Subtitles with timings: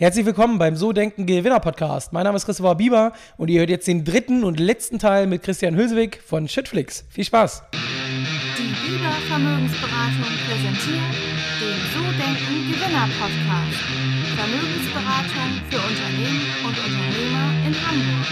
[0.00, 2.12] Herzlich willkommen beim So Denken Gewinner Podcast.
[2.12, 5.42] Mein Name ist Christopher Bieber und ihr hört jetzt den dritten und letzten Teil mit
[5.42, 7.04] Christian Hülsewig von Shitflix.
[7.08, 7.64] Viel Spaß!
[7.72, 7.78] Die
[8.86, 11.02] Bieber Vermögensberatung präsentiert
[11.58, 13.82] den So Denken Gewinner Podcast.
[14.36, 18.28] Vermögensberatung für Unternehmen und Unternehmer in Hamburg.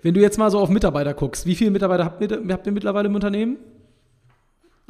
[0.00, 2.72] Wenn du jetzt mal so auf Mitarbeiter guckst, wie viele Mitarbeiter habt ihr, habt ihr
[2.72, 3.58] mittlerweile im Unternehmen?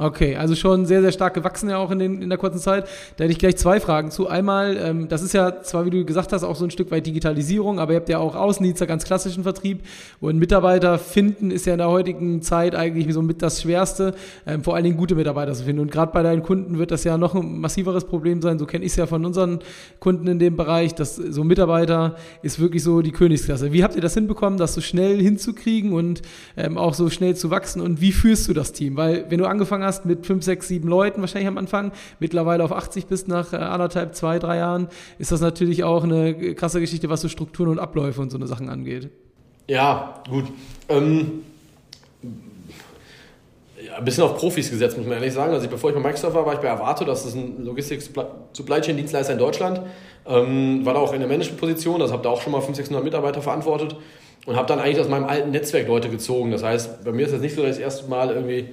[0.01, 2.89] Okay, also schon sehr, sehr stark gewachsen ja auch in, den, in der kurzen Zeit.
[3.19, 4.29] Da hätte ich gleich zwei Fragen zu.
[4.29, 7.05] Einmal, ähm, das ist ja zwar, wie du gesagt hast, auch so ein Stück weit
[7.05, 9.81] Digitalisierung, aber ihr habt ja auch Außendienster, ganz klassischen Vertrieb.
[10.19, 14.15] Und Mitarbeiter finden ist ja in der heutigen Zeit eigentlich so mit das Schwerste,
[14.47, 15.83] ähm, vor allen Dingen gute Mitarbeiter zu finden.
[15.83, 18.59] Und gerade bei deinen Kunden wird das ja noch ein massiveres Problem sein.
[18.59, 19.59] So kenne ich es ja von unseren
[19.99, 23.71] Kunden in dem Bereich, dass so Mitarbeiter ist wirklich so die Königsklasse.
[23.75, 26.23] Wie habt ihr das hinbekommen, das so schnell hinzukriegen und
[26.57, 27.83] ähm, auch so schnell zu wachsen?
[27.83, 28.97] Und wie führst du das Team?
[28.97, 32.63] Weil wenn du angefangen hast, hast mit fünf, sechs, sieben Leuten wahrscheinlich am Anfang, mittlerweile
[32.63, 36.81] auf 80 bist nach äh, anderthalb, zwei, drei Jahren, ist das natürlich auch eine krasse
[36.81, 39.11] Geschichte, was so Strukturen und Abläufe und so eine Sachen angeht.
[39.67, 40.45] Ja, gut.
[40.89, 41.43] Ähm,
[43.85, 45.53] ja, ein bisschen auf Profis gesetzt, muss man ehrlich sagen.
[45.53, 49.33] Also bevor ich bei Microsoft war, war ich bei Avato, das ist ein Logistik-Supply Chain-Dienstleister
[49.33, 49.81] in Deutschland.
[50.27, 53.05] Ähm, war da auch in der Managementposition, also habe da auch schon mal 500, 600
[53.05, 53.97] Mitarbeiter verantwortet
[54.47, 56.51] und habe dann eigentlich aus meinem alten Netzwerk Leute gezogen.
[56.51, 58.69] Das heißt, bei mir ist das nicht so, ich das erste Mal irgendwie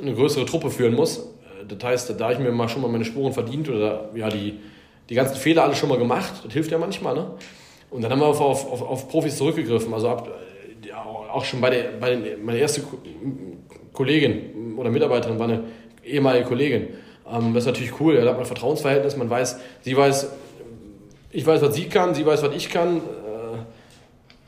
[0.00, 1.18] eine größere Truppe führen muss.
[1.18, 4.58] Äh, das heißt, da ich mir mal schon mal meine Spuren verdient oder ja, die,
[5.08, 7.14] die ganzen Fehler alle schon mal gemacht, das hilft ja manchmal.
[7.14, 7.30] Ne?
[7.90, 9.92] Und dann haben wir auf, auf, auf Profis zurückgegriffen.
[9.92, 10.28] Also ab,
[10.86, 12.82] ja, auch schon bei der, bei den, meine erste
[13.92, 15.64] Kollegin oder Mitarbeiterin war eine
[16.04, 16.88] ehemalige Kollegin.
[17.30, 20.30] Ähm, das ist natürlich cool, da hat man ein Vertrauensverhältnis, man weiß, sie weiß,
[21.32, 22.98] ich weiß, was sie kann, sie weiß, was ich kann.
[22.98, 23.00] Äh,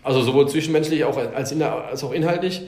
[0.03, 2.63] also sowohl zwischenmenschlich auch als, als auch inhaltlich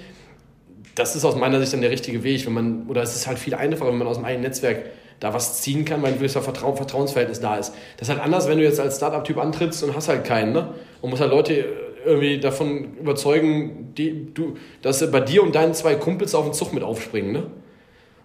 [0.95, 3.39] das ist aus meiner Sicht dann der richtige Weg, wenn man, oder es ist halt
[3.39, 4.84] viel einfacher, wenn man aus dem eigenen Netzwerk
[5.20, 7.73] da was ziehen kann, weil ein gewisser Vertrau Vertrauensverhältnis da ist.
[7.97, 10.75] Das ist halt anders, wenn du jetzt als Startup-Typ antrittst und hast halt keinen, ne?
[11.01, 11.64] Und musst halt Leute
[12.05, 16.73] irgendwie davon überzeugen, die, du, dass bei dir und deinen zwei Kumpels auf den Zug
[16.73, 17.46] mit aufspringen, ne?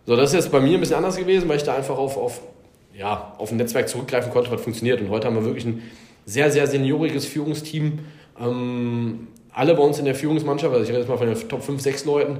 [0.06, 2.18] So, das ist jetzt bei mir ein bisschen anders gewesen, weil ich da einfach auf,
[2.18, 2.42] auf,
[2.98, 5.00] ja, auf ein Netzwerk zurückgreifen konnte, was funktioniert.
[5.02, 5.84] Und heute haben wir wirklich ein
[6.26, 8.00] sehr, sehr senioriges Führungsteam.
[8.40, 9.28] Ähm,
[9.60, 11.82] alle bei uns in der Führungsmannschaft, also ich rede jetzt mal von den Top 5,
[11.82, 12.38] 6 Leuten,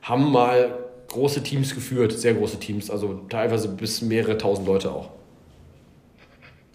[0.00, 0.78] haben mal
[1.08, 5.10] große Teams geführt, sehr große Teams, also teilweise bis mehrere tausend Leute auch.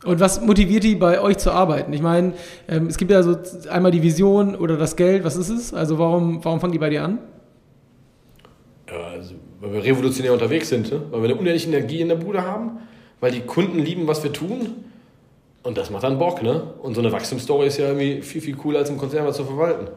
[0.05, 1.91] Und was motiviert die bei euch zu arbeiten?
[1.93, 2.33] Ich meine,
[2.67, 3.35] ähm, es gibt ja so
[3.71, 5.73] einmal die Vision oder das Geld, was ist es?
[5.73, 7.17] Also warum, warum fangen die bei dir an?
[8.87, 11.01] Ja, also, weil wir revolutionär unterwegs sind, ne?
[11.09, 12.77] weil wir eine unendliche Energie in der Bude haben,
[13.19, 14.85] weil die Kunden lieben, was wir tun
[15.63, 16.41] und das macht dann Bock.
[16.41, 16.62] Ne?
[16.81, 19.45] Und so eine Wachstumsstory ist ja irgendwie viel, viel cooler als im Konzern was zu
[19.45, 19.88] verwalten.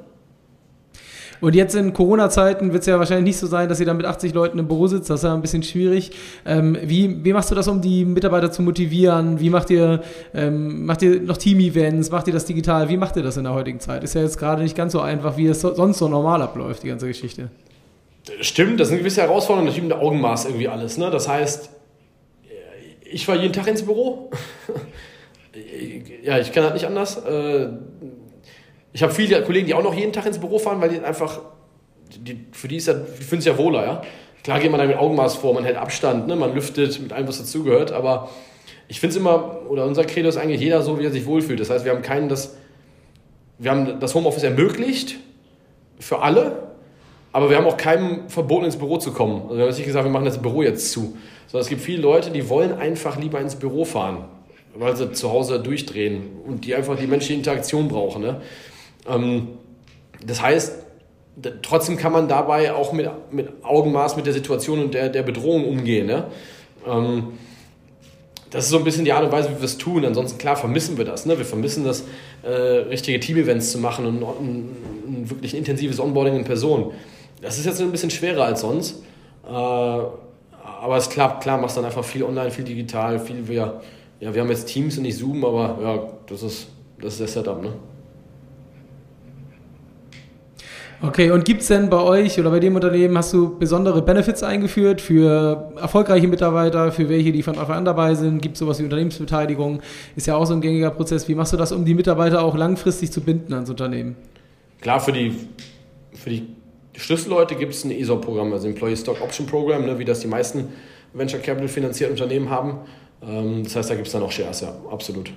[1.41, 4.04] Und jetzt in Corona-Zeiten wird es ja wahrscheinlich nicht so sein, dass ihr dann mit
[4.04, 5.09] 80 Leuten im Büro sitzt.
[5.09, 6.10] Das ist ja ein bisschen schwierig.
[6.44, 9.41] Ähm, wie, wie machst du das, um die Mitarbeiter zu motivieren?
[9.41, 10.03] Wie macht ihr,
[10.34, 12.10] ähm, macht ihr noch Team-Events?
[12.10, 12.88] Macht ihr das digital?
[12.91, 14.04] Wie macht ihr das in der heutigen Zeit?
[14.04, 16.82] Ist ja jetzt gerade nicht ganz so einfach, wie es so, sonst so normal abläuft,
[16.82, 17.50] die ganze Geschichte.
[18.42, 20.98] Stimmt, das sind gewisse Herausforderungen, natürlich mit Augenmaß irgendwie alles.
[20.98, 21.10] Ne?
[21.10, 21.71] Das heißt,
[23.10, 24.31] ich war jeden Tag ins Büro.
[26.22, 27.16] Ja, ich kann halt nicht anders.
[27.24, 27.68] Äh,
[28.92, 31.40] ich habe viele Kollegen, die auch noch jeden Tag ins Büro fahren, weil die einfach,
[32.16, 34.02] die, für die ist ja, die finden es ja wohler, ja.
[34.42, 36.34] Klar geht man da mit Augenmaß vor, man hält Abstand, ne?
[36.34, 38.30] man lüftet mit allem, was dazugehört, aber
[38.88, 41.60] ich finde es immer, oder unser Credo ist eigentlich jeder so, wie er sich wohlfühlt.
[41.60, 42.56] Das heißt, wir haben keinen, das,
[43.58, 45.18] wir haben das Homeoffice ermöglicht
[45.98, 46.70] für alle,
[47.32, 49.42] aber wir haben auch keinem verboten, ins Büro zu kommen.
[49.42, 51.16] Also wir haben nicht gesagt, wir machen das Büro jetzt zu.
[51.46, 54.24] Sondern es gibt viele Leute, die wollen einfach lieber ins Büro fahren,
[54.75, 58.22] weil sie zu Hause durchdrehen und die einfach die menschliche Interaktion brauchen.
[58.22, 58.41] Ne?
[59.08, 59.48] Ähm,
[60.25, 60.75] das heißt,
[61.62, 65.66] trotzdem kann man dabei auch mit, mit Augenmaß mit der Situation und der, der Bedrohung
[65.66, 66.06] umgehen.
[66.06, 66.25] Ne?
[66.86, 67.38] Ähm,
[68.50, 70.04] das ist so ein bisschen die Art und Weise, wie wir es tun.
[70.04, 71.25] Ansonsten, klar, vermissen wir das.
[71.25, 71.38] Ne?
[71.38, 72.04] Wir vermissen das,
[72.42, 74.76] äh, richtige Team-Events zu machen und ein,
[75.06, 76.92] ein, wirklich intensives Onboarding in Person.
[77.42, 79.03] Das ist jetzt ein bisschen schwerer als sonst.
[79.47, 83.80] Äh, aber es klappt, klar, machst dann einfach viel online, viel digital, viel wir,
[84.20, 86.68] ja, wir haben jetzt Teams und nicht Zoom, aber ja, das ist,
[87.00, 87.72] das ist der Setup, ne?
[91.02, 94.42] Okay, und gibt es denn bei euch oder bei dem Unternehmen, hast du besondere Benefits
[94.42, 98.42] eingeführt für erfolgreiche Mitarbeiter, für welche, die von Anfang an dabei sind?
[98.42, 99.80] Gibt es sowas wie Unternehmensbeteiligung?
[100.14, 101.26] Ist ja auch so ein gängiger Prozess.
[101.26, 104.14] Wie machst du das, um die Mitarbeiter auch langfristig zu binden ans Unternehmen?
[104.82, 105.34] Klar, für die,
[106.12, 106.48] für die
[106.94, 110.68] Schlüsselleute gibt es ein ESOP-Programm, also Employee Stock Option Program, ne, wie das die meisten
[111.14, 112.80] Venture Capital finanzierten Unternehmen haben.
[113.22, 115.32] Ähm, das heißt, da gibt es dann auch Shares, ja, absolut.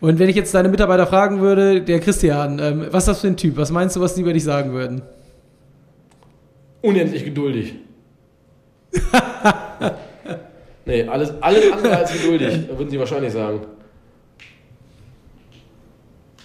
[0.00, 3.26] Und wenn ich jetzt deine Mitarbeiter fragen würde, der Christian, ähm, was ist das für
[3.28, 3.56] ein Typ?
[3.56, 5.02] Was meinst du, was die über dich sagen würden?
[6.82, 7.74] Unendlich geduldig.
[10.86, 13.60] nee, alles, alles andere als geduldig, würden sie wahrscheinlich sagen.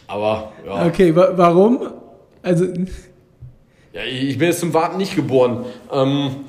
[0.08, 0.88] Aber, ja.
[0.88, 1.88] Okay, wa warum?
[2.42, 2.66] Also.
[3.94, 5.66] Ja, ich bin jetzt zum Warten nicht geboren.
[5.92, 6.46] Ähm,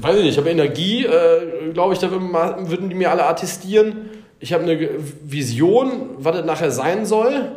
[0.00, 4.10] weiß ich nicht, ich habe Energie, äh, glaube ich, da würden die mir alle attestieren.
[4.38, 4.88] Ich habe eine
[5.24, 7.52] Vision, was das nachher sein soll.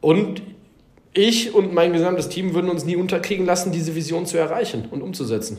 [0.00, 0.42] Und
[1.14, 5.02] ich und mein gesamtes Team würden uns nie unterkriegen lassen, diese Vision zu erreichen und
[5.02, 5.58] umzusetzen.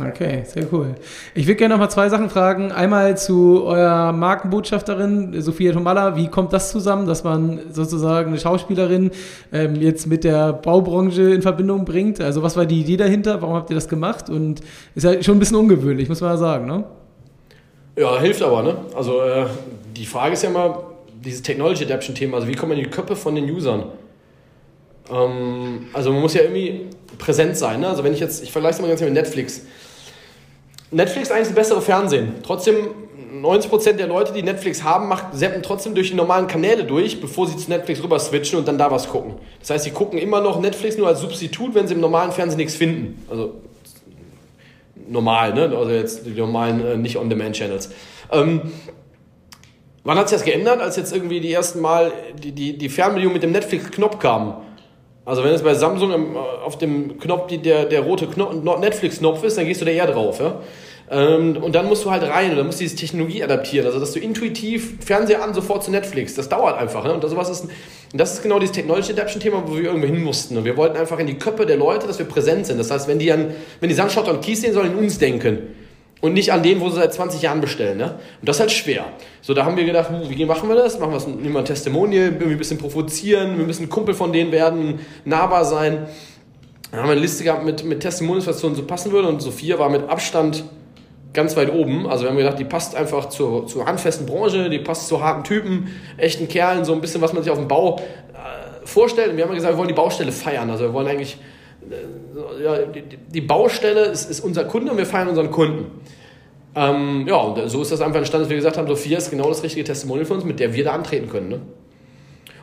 [0.00, 0.94] Okay, sehr cool.
[1.34, 2.72] Ich würde gerne noch mal zwei Sachen fragen.
[2.72, 6.16] Einmal zu eurer Markenbotschafterin Sophia Tomalla.
[6.16, 9.10] Wie kommt das zusammen, dass man sozusagen eine Schauspielerin
[9.52, 12.22] ähm, jetzt mit der Baubranche in Verbindung bringt?
[12.22, 13.42] Also was war die Idee dahinter?
[13.42, 14.30] Warum habt ihr das gemacht?
[14.30, 14.62] Und
[14.94, 16.84] ist ja schon ein bisschen ungewöhnlich, muss man ja sagen, ne?
[17.94, 18.76] Ja, hilft aber, ne?
[18.96, 19.44] Also äh,
[19.94, 20.74] die Frage ist ja mal
[21.22, 22.36] dieses Technology Adaption Thema.
[22.36, 23.84] Also wie kommen in die Köpfe von den Usern?
[25.12, 26.86] Ähm, also man muss ja irgendwie
[27.18, 27.80] präsent sein.
[27.80, 27.88] Ne?
[27.88, 29.62] Also wenn ich jetzt, ich vergleiche es mal ganz mit Netflix.
[30.90, 32.34] Netflix ist eigentlich das bessere Fernsehen.
[32.42, 32.88] Trotzdem,
[33.40, 37.46] 90% der Leute, die Netflix haben, macht, zappen trotzdem durch die normalen Kanäle durch, bevor
[37.46, 39.34] sie zu Netflix rüber switchen und dann da was gucken.
[39.60, 42.58] Das heißt, sie gucken immer noch Netflix nur als Substitut, wenn sie im normalen Fernsehen
[42.58, 43.24] nichts finden.
[43.30, 43.54] Also
[45.08, 45.74] normal, ne?
[45.76, 47.90] Also jetzt die normalen äh, nicht On-Demand-Channels.
[48.30, 48.60] Ähm,
[50.04, 52.12] wann hat sich das geändert, als jetzt irgendwie die ersten Mal
[52.42, 54.62] die, die, die Fernbedienung mit dem Netflix-Knopf kam?
[55.24, 59.66] Also wenn es bei Samsung äh, auf dem Knopf der, der rote Netflix-Knopf ist, dann
[59.66, 60.40] gehst du da eher drauf.
[60.40, 60.60] Ja?
[61.10, 63.86] Ähm, und dann musst du halt rein dann musst du diese Technologie adaptieren.
[63.86, 66.34] Also dass du intuitiv Fernseher an, sofort zu Netflix.
[66.34, 67.04] Das dauert einfach.
[67.04, 67.12] Ne?
[67.12, 70.06] Und das, sowas ist, und das ist genau dieses Technology Adaption Thema, wo wir irgendwo
[70.06, 70.56] hin mussten.
[70.56, 72.78] Und wir wollten einfach in die Köpfe der Leute, dass wir präsent sind.
[72.78, 75.81] Das heißt, wenn die, an, wenn die Sandschotter und Kies sehen, sollen in uns denken
[76.22, 77.98] und nicht an denen, wo sie seit 20 Jahren bestellen.
[77.98, 78.14] Ne?
[78.40, 79.04] Und das ist halt schwer.
[79.42, 80.98] So, da haben wir gedacht, wie machen wir das?
[80.98, 84.32] Machen wir es, nehmen wir ein Testimonial, irgendwie ein bisschen provozieren, wir müssen Kumpel von
[84.32, 86.06] denen werden, nahbar sein.
[86.92, 89.28] Dann haben wir eine Liste gehabt mit, mit Testimonials, was zu uns so passen würde
[89.28, 90.64] und Sophia war mit Abstand
[91.32, 92.06] ganz weit oben.
[92.06, 95.42] Also wir haben gedacht, die passt einfach zur, zur handfesten Branche, die passt zu harten
[95.42, 95.88] Typen,
[96.18, 99.30] echten Kerlen, so ein bisschen, was man sich auf dem Bau äh, vorstellt.
[99.30, 100.70] Und wir haben gesagt, wir wollen die Baustelle feiern.
[100.70, 101.38] Also wir wollen eigentlich
[102.62, 106.00] ja, die, die Baustelle ist, ist, unser Kunde und wir feiern unseren Kunden.
[106.74, 109.48] Ähm, ja, und so ist das einfach entstanden, dass wir gesagt haben, Sophia ist genau
[109.48, 111.48] das richtige Testimonial für uns, mit der wir da antreten können.
[111.48, 111.60] Ne?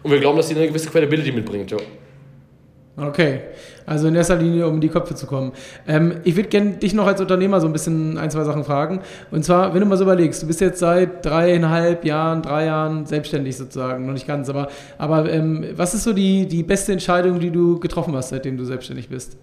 [0.02, 1.70] Und wir glauben, dass sie eine gewisse Credibility mitbringt.
[1.72, 1.78] Ja.
[2.98, 3.42] Okay,
[3.90, 5.52] also in erster Linie, um in die Köpfe zu kommen.
[5.88, 9.02] Ähm, ich würde gerne dich noch als Unternehmer so ein bisschen ein, zwei Sachen fragen.
[9.32, 13.08] Und zwar, wenn du mal so überlegst, du bist jetzt seit dreieinhalb Jahren, drei Jahren
[13.08, 14.68] selbstständig sozusagen, noch nicht ganz, aber,
[15.00, 18.64] aber ähm, was ist so die, die beste Entscheidung, die du getroffen hast, seitdem du
[18.64, 19.38] selbstständig bist?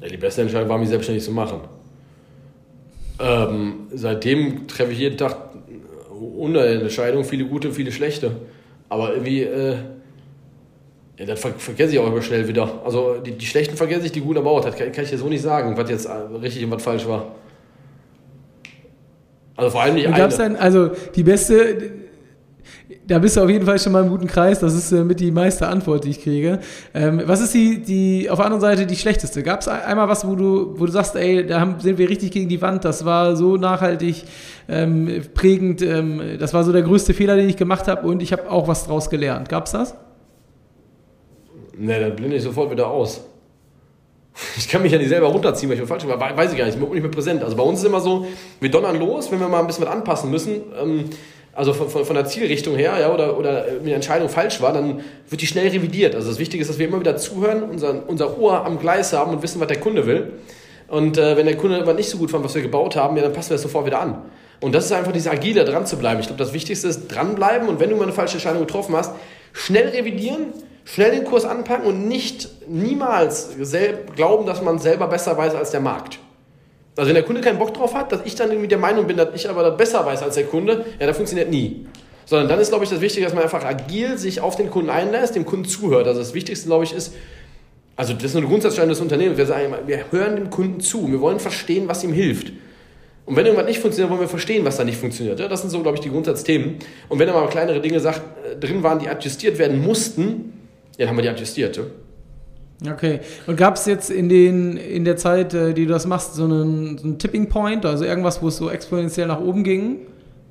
[0.00, 1.60] Ja, die beste Entscheidung war, mich selbstständig zu machen.
[3.20, 5.36] Ähm, seitdem treffe ich jeden Tag
[6.18, 8.32] ohne Entscheidung viele gute, viele schlechte.
[8.88, 9.42] Aber irgendwie...
[9.42, 9.76] Äh
[11.18, 12.82] ja, das ver vergesse ich auch immer schnell wieder.
[12.84, 14.64] Also die, die schlechten vergesse ich, die guten aber auch.
[14.64, 17.06] Das kann, kann ich dir so nicht sagen, was jetzt äh, richtig und was falsch
[17.06, 17.34] war.
[19.56, 20.28] Also vor allem die und eine.
[20.28, 21.92] Dann, also die beste,
[23.06, 24.60] da bist du auf jeden Fall schon mal im guten Kreis.
[24.60, 26.60] Das ist äh, mit die meiste Antwort, die ich kriege.
[26.94, 29.42] Ähm, was ist die, die, auf der anderen Seite die schlechteste?
[29.42, 32.30] Gab es einmal was, wo du, wo du sagst, ey, da haben, sind wir richtig
[32.30, 34.24] gegen die Wand, das war so nachhaltig
[34.66, 38.32] ähm, prägend, ähm, das war so der größte Fehler, den ich gemacht habe und ich
[38.32, 39.50] habe auch was draus gelernt.
[39.50, 39.94] Gab es das?
[41.76, 43.22] Ne, dann blende ich sofort wieder aus.
[44.56, 46.18] Ich kann mich ja nicht selber runterziehen, weil ich falsch war.
[46.18, 47.42] Weiß ich gar nicht, ich bin nicht mehr präsent.
[47.42, 48.26] Also bei uns ist immer so,
[48.60, 50.62] wir donnern los, wenn wir mal ein bisschen was anpassen müssen.
[50.80, 51.04] Ähm,
[51.54, 55.02] also von, von, von, der Zielrichtung her, ja, oder, oder eine Entscheidung falsch war, dann
[55.28, 56.14] wird die schnell revidiert.
[56.14, 59.32] Also das Wichtige ist, dass wir immer wieder zuhören, unser, unser Ohr am Gleis haben
[59.32, 60.32] und wissen, was der Kunde will.
[60.88, 63.22] Und äh, wenn der Kunde aber nicht so gut fand, was wir gebaut haben, ja,
[63.22, 64.22] dann passen wir das sofort wieder an.
[64.60, 66.20] Und das ist einfach diese Agile, dran zu bleiben.
[66.20, 69.12] Ich glaube, das Wichtigste ist dranbleiben und wenn du mal eine falsche Entscheidung getroffen hast,
[69.52, 70.52] schnell revidieren,
[70.84, 73.50] schnell den Kurs anpacken und nicht niemals
[74.16, 76.18] glauben, dass man selber besser weiß als der Markt.
[76.96, 79.16] Also wenn der Kunde keinen Bock drauf hat, dass ich dann irgendwie der Meinung bin,
[79.16, 81.86] dass ich aber das besser weiß als der Kunde, ja, das funktioniert nie.
[82.26, 84.90] Sondern dann ist, glaube ich, das Wichtige, dass man einfach agil sich auf den Kunden
[84.90, 86.06] einlässt, dem Kunden zuhört.
[86.06, 87.14] Also das Wichtigste, glaube ich, ist,
[87.96, 89.38] also das ist eine Grundsatzstellung des Unternehmens.
[89.38, 91.10] Wir sagen immer, wir hören dem Kunden zu.
[91.10, 92.52] Wir wollen verstehen, was ihm hilft.
[93.24, 95.40] Und wenn irgendwas nicht funktioniert, wollen wir verstehen, was da nicht funktioniert.
[95.40, 96.76] Ja, das sind so, glaube ich, die Grundsatzthemen.
[97.08, 98.20] Und wenn da mal kleinere Dinge sagt,
[98.60, 100.61] drin waren, die adjustiert werden mussten,
[100.96, 101.76] ja, dann haben wir die adjustiert.
[101.76, 102.92] Ja.
[102.92, 103.20] Okay.
[103.46, 106.44] Und gab es jetzt in, den, in der Zeit, äh, die du das machst, so
[106.44, 109.98] einen, so einen Tipping Point, also irgendwas, wo es so exponentiell nach oben ging?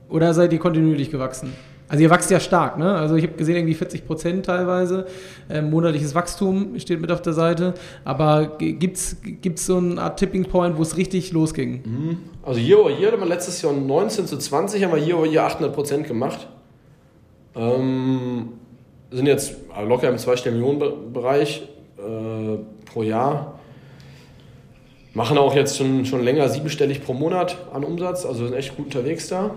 [0.10, 1.54] Oder seid ihr kontinuierlich gewachsen?
[1.92, 2.96] Also ihr wächst ja stark, ne?
[2.96, 5.08] Also ich habe gesehen, irgendwie 40 Prozent teilweise.
[5.50, 7.74] Ähm, monatliches Wachstum steht mit auf der Seite.
[8.06, 9.18] Aber gibt es
[9.66, 11.82] so eine Art Tipping Point, wo es richtig losging?
[11.84, 12.18] Mhm.
[12.44, 15.28] Also Year over Year haben wir letztes Jahr 19 zu 20, haben wir Year over
[15.28, 16.48] Year 800 Prozent gemacht.
[17.58, 18.54] Ähm,
[19.12, 21.63] sind jetzt locker im zweistelligen Millionenbereich
[21.98, 23.60] äh, pro Jahr.
[25.13, 28.86] Machen auch jetzt schon, schon länger siebenstellig pro Monat an Umsatz, also sind echt gut
[28.86, 29.56] unterwegs da.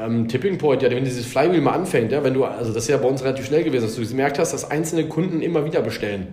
[0.00, 2.90] Ähm, Tipping Point, ja, wenn dieses Flywheel mal anfängt, ja, wenn du, also das ist
[2.90, 5.80] ja bei uns relativ schnell gewesen, dass du gemerkt hast, dass einzelne Kunden immer wieder
[5.82, 6.28] bestellen.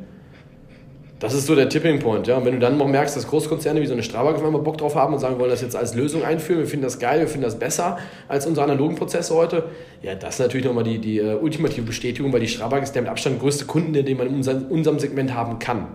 [1.20, 2.38] Das ist so der Tipping Point, ja.
[2.38, 4.94] Und wenn du dann noch merkst, dass Großkonzerne wie so eine Strabag einmal Bock drauf
[4.94, 7.28] haben und sagen, wir wollen das jetzt als Lösung einführen, wir finden das geil, wir
[7.28, 7.98] finden das besser
[8.28, 9.64] als unsere analogen Prozesse heute,
[10.04, 13.02] ja, das ist natürlich nochmal die, die uh, ultimative Bestätigung, weil die Strabag ist der
[13.02, 14.36] mit Abstand größte Kunde, den man in
[14.70, 15.88] unserem Segment haben kann.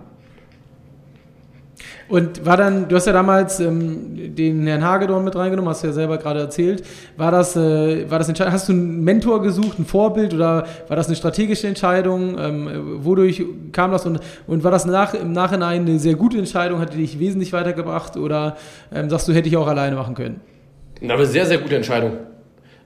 [2.12, 5.87] Und war dann, du hast ja damals ähm, den Herrn Hagedorn mit reingenommen, hast du
[5.87, 6.85] ja selber gerade erzählt.
[7.16, 8.52] War das, äh, war das entscheidend?
[8.52, 12.38] Hast du einen Mentor gesucht, ein Vorbild oder war das eine strategische Entscheidung?
[12.38, 13.42] Ähm, wodurch
[13.73, 16.81] kam das und, und war das nach, im Nachhinein eine sehr gute Entscheidung?
[16.81, 18.59] Hat die dich wesentlich weitergebracht oder
[18.95, 20.42] ähm, sagst du, hätte ich auch alleine machen können?
[21.00, 22.19] eine sehr, sehr gute Entscheidung.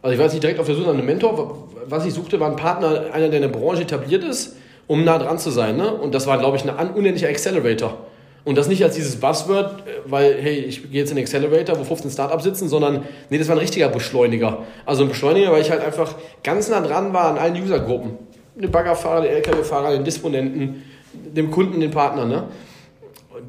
[0.02, 1.66] Also ich war jetzt nicht direkt auf der Suche nach einem Mentor.
[1.88, 4.54] Was ich suchte, war ein Partner, einer, der in der Branche etabliert ist,
[4.86, 5.76] um nah dran zu sein.
[5.76, 5.92] Ne?
[5.92, 8.06] Und das war, glaube ich, ein unendlicher Accelerator.
[8.46, 11.82] Und das nicht als dieses Buzzword, weil, hey, ich gehe jetzt in den Accelerator, wo
[11.82, 14.58] 15 Startups sitzen, sondern, nee, das war ein richtiger Beschleuniger.
[14.84, 18.12] Also ein Beschleuniger, weil ich halt einfach ganz nah dran war an allen Usergruppen.
[18.54, 22.44] Den Baggerfahrer, den LKW-Fahrer, den Disponenten, dem Kunden, den Partner, ne?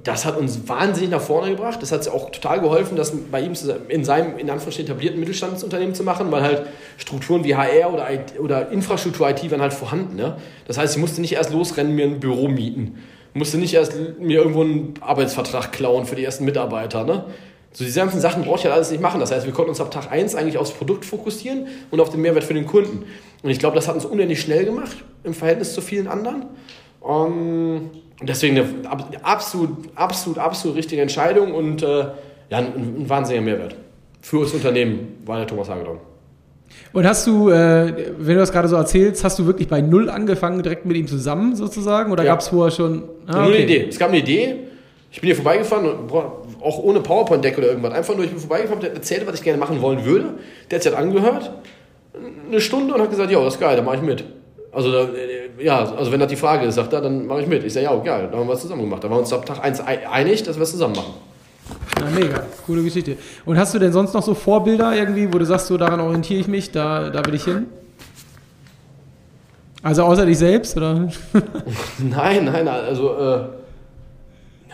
[0.03, 1.79] das hat uns wahnsinnig nach vorne gebracht.
[1.79, 3.53] Das hat auch total geholfen, das bei ihm
[3.89, 6.63] in seinem in Anführungsstrichen etablierten Mittelstandsunternehmen zu machen, weil halt
[6.97, 8.07] Strukturen wie HR oder,
[8.39, 10.15] oder Infrastruktur IT waren halt vorhanden.
[10.15, 10.37] Ne?
[10.65, 12.97] Das heißt, ich musste nicht erst losrennen, mir ein Büro mieten
[13.37, 17.03] musste nicht erst mir irgendwo einen Arbeitsvertrag klauen für die ersten Mitarbeiter.
[17.03, 17.25] Ne?
[17.71, 19.19] So diese ganzen Sachen brauche ich halt alles nicht machen.
[19.19, 22.21] Das heißt, wir konnten uns ab Tag 1 eigentlich aufs Produkt fokussieren und auf den
[22.21, 23.05] Mehrwert für den Kunden.
[23.43, 26.45] Und ich glaube, das hat uns unendlich schnell gemacht im Verhältnis zu vielen anderen.
[27.01, 27.91] Um,
[28.21, 32.07] deswegen eine absolut, absolut, absolut richtige Entscheidung und äh,
[32.49, 33.75] ja, ein, ein wahnsinniger Mehrwert.
[34.21, 35.99] Für das Unternehmen war der Thomas Hagedorn.
[36.93, 40.09] Und hast du, äh, wenn du das gerade so erzählst, hast du wirklich bei Null
[40.09, 42.11] angefangen, direkt mit ihm zusammen sozusagen?
[42.11, 42.31] Oder ja.
[42.31, 43.03] gab es vorher schon.
[43.27, 43.37] Ah, okay.
[43.37, 43.85] Nur eine Idee.
[43.89, 44.55] Es gab eine Idee.
[45.11, 45.87] Ich bin hier vorbeigefahren,
[46.61, 47.93] auch ohne PowerPoint-Deck oder irgendwas.
[47.93, 50.33] Einfach nur, ich bin vorbeigefahren, der hat erzählt, was ich gerne machen wollen würde.
[50.69, 51.51] Der hat sich halt angehört,
[52.47, 54.23] eine Stunde und hat gesagt: Ja, das ist geil, da mache ich mit.
[54.71, 55.07] Also, da,
[55.59, 57.63] ja, also wenn das die Frage ist, sagt er, dann mache ich mit.
[57.63, 59.03] Ich sage: Ja, geil, da haben wir es zusammen gemacht.
[59.03, 61.13] Da waren wir uns ab Tag 1 einig, dass wir es zusammen machen.
[61.99, 63.17] Ja, mega, coole Geschichte.
[63.45, 66.39] Und hast du denn sonst noch so Vorbilder irgendwie, wo du sagst, so daran orientiere
[66.39, 67.65] ich mich, da, da will ich hin?
[69.83, 71.09] Also außer dich selbst, oder?
[71.99, 73.39] nein, nein, also äh,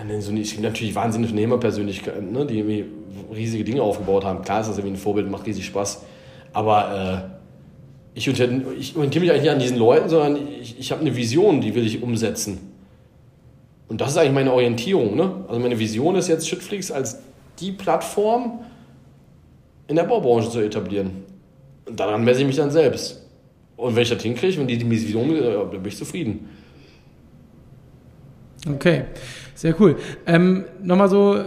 [0.10, 2.86] es gibt natürlich wahnsinnige Unternehmerpersönlichkeiten, ne, die irgendwie
[3.34, 4.42] riesige Dinge aufgebaut haben.
[4.42, 6.04] Klar ist das irgendwie ein Vorbild, macht riesig Spaß.
[6.52, 7.30] Aber
[8.16, 11.16] äh, ich, ich orientiere mich eigentlich nicht an diesen Leuten, sondern ich, ich habe eine
[11.16, 12.73] Vision, die will ich umsetzen.
[13.94, 15.16] Und das ist eigentlich meine Orientierung.
[15.16, 15.46] Ne?
[15.48, 17.20] Also meine Vision ist jetzt, Schüttflix als
[17.60, 18.62] die Plattform
[19.88, 21.24] in der Baubranche zu etablieren.
[21.86, 23.24] Und daran messe ich mich dann selbst.
[23.78, 26.50] Und wenn ich das hinkriege, wenn die die Vision, dann bin ich zufrieden.
[28.68, 29.04] Okay,
[29.54, 29.96] sehr cool.
[30.26, 31.44] Ähm, Nochmal so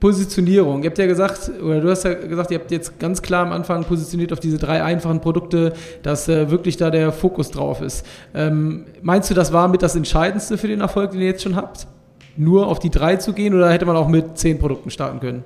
[0.00, 0.82] Positionierung.
[0.82, 3.52] Ihr habt ja gesagt, oder du hast ja gesagt, ihr habt jetzt ganz klar am
[3.52, 8.06] Anfang positioniert auf diese drei einfachen Produkte, dass äh, wirklich da der Fokus drauf ist.
[8.34, 11.54] Ähm, meinst du, das war mit das Entscheidendste für den Erfolg, den ihr jetzt schon
[11.54, 11.86] habt?
[12.36, 15.44] Nur auf die drei zu gehen oder hätte man auch mit zehn Produkten starten können?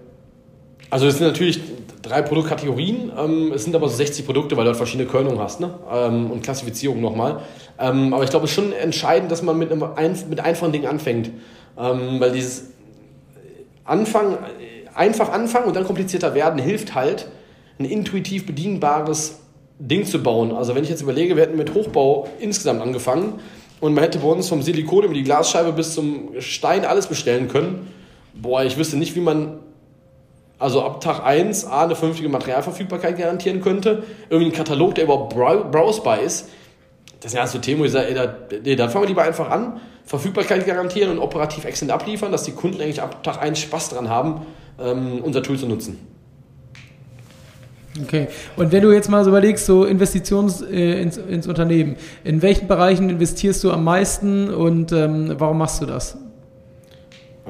[0.90, 1.60] Also es sind natürlich
[2.02, 5.58] drei Produktkategorien, ähm, es sind aber so 60 Produkte, weil du halt verschiedene Körnungen hast
[5.58, 5.74] ne?
[5.92, 7.40] Ähm, und Klassifizierung nochmal.
[7.80, 10.86] Ähm, aber ich glaube, es ist schon entscheidend, dass man mit, einem, mit einfachen Dingen
[10.86, 11.32] anfängt,
[11.76, 12.73] ähm, weil dieses
[13.84, 14.38] Anfangen,
[14.94, 17.28] einfach anfangen und dann komplizierter werden, hilft halt,
[17.78, 19.40] ein intuitiv bedienbares
[19.78, 20.52] Ding zu bauen.
[20.52, 23.40] Also wenn ich jetzt überlege, wir hätten mit Hochbau insgesamt angefangen
[23.80, 27.48] und man hätte bei uns vom Silikon über die Glasscheibe bis zum Stein alles bestellen
[27.48, 27.90] können.
[28.32, 29.58] Boah, ich wüsste nicht, wie man
[30.58, 34.04] also ab Tag 1 A eine vernünftige Materialverfügbarkeit garantieren könnte.
[34.30, 36.48] Irgendwie ein Katalog, der überhaupt browsbar ist.
[37.24, 39.22] Das sind ja so Themen, wo ich sage, ey, da, nee, dann fangen wir lieber
[39.22, 43.58] einfach an Verfügbarkeit garantieren und operativ exzellent abliefern, dass die Kunden eigentlich ab Tag 1
[43.60, 44.42] Spaß dran haben,
[44.78, 46.06] ähm, unser Tool zu nutzen.
[48.02, 48.28] Okay.
[48.56, 52.68] Und wenn du jetzt mal so überlegst, so Investitions äh, ins, ins, Unternehmen, in welchen
[52.68, 56.18] Bereichen investierst du am meisten und ähm, warum machst du das?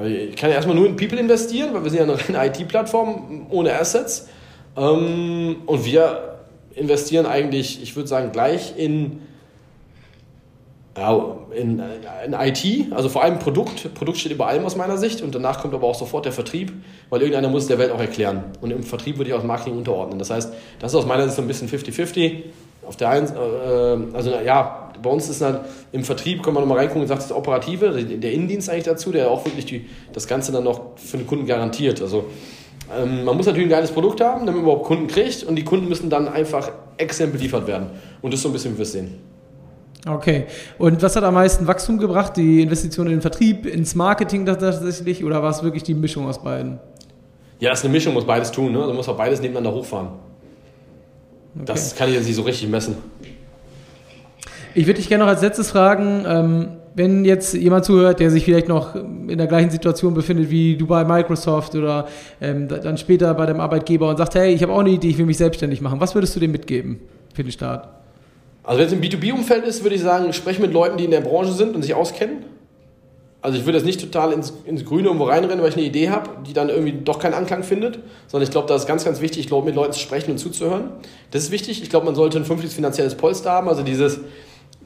[0.05, 3.47] Ich kann ja erstmal nur in People investieren, weil wir sind ja eine reine IT-Plattform
[3.49, 4.29] ohne Assets.
[4.77, 6.37] Ähm, und wir
[6.75, 9.19] investieren eigentlich, ich würde sagen, gleich in
[10.97, 11.81] ja, in,
[12.25, 13.93] in IT, also vor allem Produkt.
[13.95, 16.71] Produkt steht über allem aus meiner Sicht und danach kommt aber auch sofort der Vertrieb,
[17.09, 18.45] weil irgendeiner muss der Welt auch erklären.
[18.61, 20.19] Und im Vertrieb würde ich auch Marketing unterordnen.
[20.19, 22.43] Das heißt, das ist aus meiner Sicht so ein bisschen 50-50.
[22.87, 25.59] Auf der einen, äh, also ja, bei uns ist dann
[25.91, 29.29] im Vertrieb, kann man nochmal reingucken und sagt, das Operative, der Innendienst eigentlich dazu, der
[29.29, 32.01] auch wirklich die, das Ganze dann noch für den Kunden garantiert.
[32.01, 32.25] Also
[32.97, 35.65] ähm, man muss natürlich ein geiles Produkt haben, damit man überhaupt Kunden kriegt und die
[35.65, 37.89] Kunden müssen dann einfach exzellent beliefert werden.
[38.21, 39.34] Und das ist so ein bisschen, wie wir es sehen.
[40.07, 40.45] Okay.
[40.77, 42.37] Und was hat am meisten Wachstum gebracht?
[42.37, 46.41] Die Investition in den Vertrieb, ins Marketing tatsächlich oder war es wirklich die Mischung aus
[46.41, 46.79] beiden?
[47.59, 48.71] Ja, das ist eine Mischung, muss beides tun.
[48.71, 48.81] Ne?
[48.81, 50.09] Also muss auch beides nebeneinander hochfahren.
[51.55, 51.65] Okay.
[51.65, 52.97] Das kann ich jetzt nicht so richtig messen.
[54.75, 58.45] Ich würde dich gerne noch als letztes fragen, ähm, wenn jetzt jemand zuhört, der sich
[58.45, 62.07] vielleicht noch in der gleichen Situation befindet wie du bei Microsoft oder
[62.41, 65.17] ähm, dann später bei dem Arbeitgeber und sagt, hey, ich habe auch eine Idee, ich
[65.17, 65.99] will mich selbstständig machen.
[65.99, 66.99] Was würdest du dem mitgeben
[67.33, 67.94] für den Start?
[68.65, 71.21] Also wenn es im B2B-Umfeld ist, würde ich sagen, spreche mit Leuten, die in der
[71.21, 72.45] Branche sind und sich auskennen.
[73.41, 76.09] Also ich würde jetzt nicht total ins, ins Grüne irgendwo reinrennen, weil ich eine Idee
[76.09, 79.21] habe, die dann irgendwie doch keinen Anklang findet, sondern ich glaube, da ist ganz, ganz
[79.21, 80.89] wichtig, ich mit Leuten zu sprechen und zuzuhören.
[81.29, 81.83] Das ist wichtig.
[81.83, 84.17] Ich glaube, man sollte ein fünftes finanzielles Polster haben, also dieses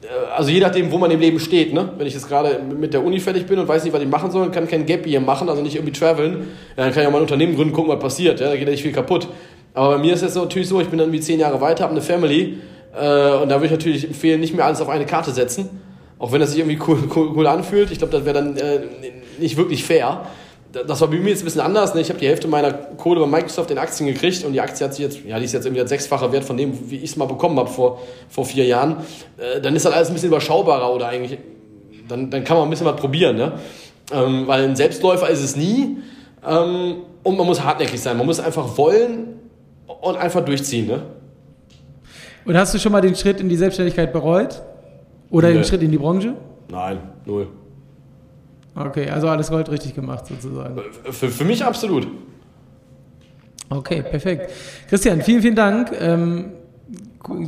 [0.02, 0.06] äh,
[0.36, 1.72] also je nachdem, wo man im Leben steht.
[1.72, 1.90] Ne?
[1.96, 4.30] Wenn ich jetzt gerade mit der Uni fertig bin und weiß nicht, was ich machen
[4.30, 7.18] soll, kann kein Gap hier machen, also nicht irgendwie traveln, dann kann ich auch mal
[7.18, 8.40] ein Unternehmen gründen, gucken, was passiert.
[8.40, 8.48] Ja?
[8.48, 9.28] Da geht ja nicht viel kaputt.
[9.72, 11.92] Aber bei mir ist es natürlich so, ich bin dann irgendwie zehn Jahre weiter, habe
[11.92, 12.58] eine Family
[12.94, 15.68] äh, und da würde ich natürlich empfehlen, nicht mehr alles auf eine Karte setzen.
[16.18, 17.90] Auch wenn das sich irgendwie cool, cool, cool anfühlt.
[17.90, 18.80] Ich glaube, das wäre dann äh,
[19.38, 20.26] nicht wirklich fair
[20.72, 21.94] das war bei mir jetzt ein bisschen anders.
[21.94, 22.00] Ne?
[22.00, 24.94] Ich habe die Hälfte meiner Kohle bei Microsoft in Aktien gekriegt und die Aktie hat
[24.94, 27.16] sich jetzt, ja, die ist jetzt irgendwie das sechsfache Wert von dem, wie ich es
[27.16, 28.98] mal bekommen habe vor, vor vier Jahren.
[29.36, 31.38] Äh, dann ist das alles ein bisschen überschaubarer oder eigentlich,
[32.08, 33.36] dann, dann kann man ein bisschen was probieren.
[33.36, 33.52] Ne?
[34.12, 35.98] Ähm, weil ein Selbstläufer ist es nie
[36.46, 38.16] ähm, und man muss hartnäckig sein.
[38.16, 39.40] Man muss einfach wollen
[40.00, 40.86] und einfach durchziehen.
[40.86, 41.02] Ne?
[42.44, 44.62] Und hast du schon mal den Schritt in die Selbstständigkeit bereut?
[45.30, 45.54] Oder nee.
[45.54, 46.34] den Schritt in die Branche?
[46.68, 47.48] Nein, null.
[48.74, 50.80] Okay, also alles Gold richtig gemacht sozusagen.
[51.10, 52.06] Für, für mich absolut.
[53.68, 54.50] Okay, perfekt.
[54.88, 55.92] Christian, vielen, vielen Dank.
[55.98, 56.52] Ähm,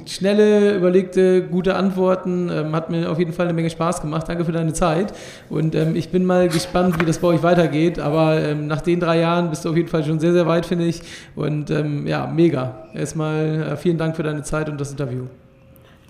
[0.07, 2.51] schnelle, überlegte, gute Antworten.
[2.51, 4.29] Ähm, hat mir auf jeden Fall eine Menge Spaß gemacht.
[4.29, 5.13] Danke für deine Zeit.
[5.49, 7.99] Und ähm, ich bin mal gespannt, wie das bei euch weitergeht.
[7.99, 10.67] Aber ähm, nach den drei Jahren bist du auf jeden Fall schon sehr, sehr weit,
[10.67, 11.03] finde ich.
[11.35, 12.87] Und ähm, ja, mega.
[12.95, 15.25] Erstmal äh, vielen Dank für deine Zeit und das Interview.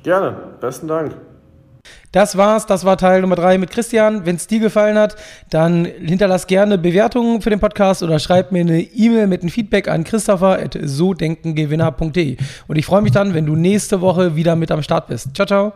[0.03, 0.35] Gerne.
[0.61, 1.13] Besten Dank.
[2.13, 4.27] Das war's, das war Teil Nummer drei mit Christian.
[4.27, 5.17] Wenn es dir gefallen hat,
[5.49, 9.89] dann hinterlass gerne Bewertungen für den Podcast oder schreib mir eine E-Mail mit einem Feedback
[9.89, 12.37] an christopher.sodenkengewinner.de.
[12.69, 15.35] Und ich freue mich dann, wenn du nächste Woche wieder mit am Start bist.
[15.35, 15.73] Ciao, ciao.